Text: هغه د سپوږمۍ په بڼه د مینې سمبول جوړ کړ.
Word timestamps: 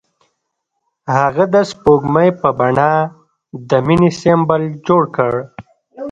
هغه 1.17 1.45
د 1.53 1.55
سپوږمۍ 1.71 2.29
په 2.41 2.49
بڼه 2.59 2.89
د 3.69 3.71
مینې 3.87 4.11
سمبول 4.19 4.63
جوړ 4.87 5.03
کړ. 5.15 5.33